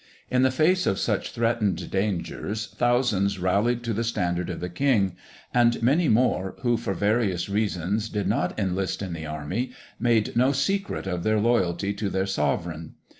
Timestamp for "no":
10.35-10.53